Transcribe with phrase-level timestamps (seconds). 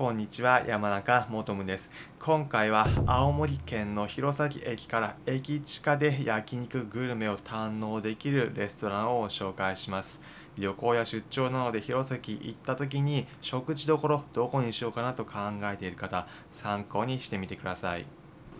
[0.00, 1.90] こんにちは山中もとむです。
[2.20, 10.22] 今回は青森県の弘前駅から駅地下で焼肉グルメを堪能できるレストランを紹介します。
[10.56, 15.32] 旅行や出張なので弘前行った時に食事どころどこにしようかなと考
[15.64, 18.06] えている方参考にしてみてください。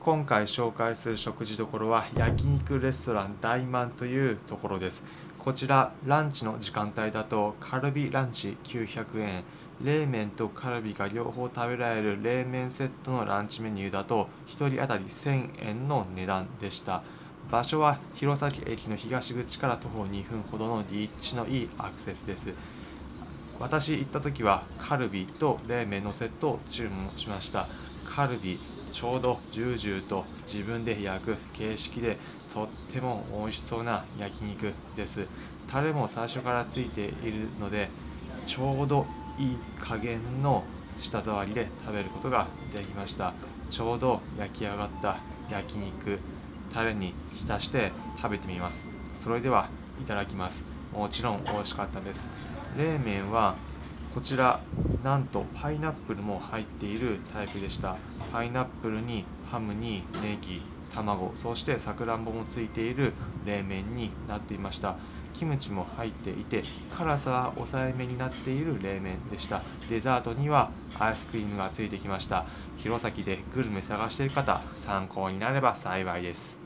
[0.00, 5.04] 今回紹介する食事どころは焼肉レストラン大満というところです。
[5.46, 9.44] こちらランチの時間帯だとカルビランチ900円
[9.80, 17.04] 冷麺とカルビが両方食べられる冷麺セットのランチメニューだと1人当たり1000円の値段でした。
[17.48, 22.52] 場所は弘前駅の東口から徒歩2分ほどの立地のいいアクセスです。
[23.60, 27.68] 私行った時はカルビと冷麺のセットを注文しました。
[28.04, 28.58] カルビ
[28.96, 32.16] ちょうどジュージューと自分で焼く形式で
[32.54, 35.26] とっても美味しそうな焼肉です。
[35.70, 37.90] タレも最初からついているので
[38.46, 39.04] ちょうど
[39.38, 40.64] いい加減の
[40.98, 43.34] 舌触りで食べることができました。
[43.68, 45.18] ちょうど焼き上がった
[45.50, 46.18] 焼肉
[46.72, 48.86] タレに浸して食べてみます。
[49.14, 49.68] それでは
[50.00, 50.64] いただきます。
[50.94, 52.30] もちろん美味しかったです。
[52.78, 53.56] 冷麺は
[54.14, 54.60] こちら
[55.04, 57.98] なんとパイナップルも入っているタイプでした。
[58.36, 60.60] パイナップルにハムにネギ
[60.94, 63.14] 卵そしてさくらんぼもついている
[63.46, 64.96] 冷麺になっていました。
[65.32, 66.62] キムチも入っていて
[66.94, 69.62] 辛さは抑えめになっている冷麺でした。
[69.88, 72.44] デザートにはアイスクリームがついてきました。
[72.76, 76.65] 弘前でグルメ探している方参考になれば幸いです。